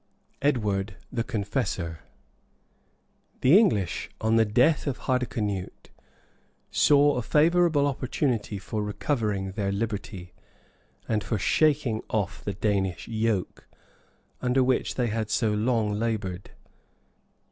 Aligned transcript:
EDWARD 0.41 0.95
THE 1.11 1.23
CONFESSOR 1.23 1.99
{1041.} 3.39 3.39
The 3.41 3.55
English, 3.59 4.09
on 4.19 4.35
the 4.35 4.45
death 4.45 4.87
of 4.87 4.97
Hardicanute, 5.01 5.91
saw 6.71 7.17
a 7.17 7.21
favorable 7.21 7.85
opportunity 7.85 8.57
for 8.57 8.81
recovering 8.83 9.51
their 9.51 9.71
liberty, 9.71 10.33
and 11.07 11.23
for 11.23 11.37
shaking 11.37 12.01
off 12.09 12.43
the 12.43 12.53
Danish 12.55 13.07
yoke, 13.07 13.67
under 14.41 14.63
which 14.63 14.95
they 14.95 15.05
had 15.05 15.29
so 15.29 15.53
long 15.53 15.91
labored. 15.93 16.49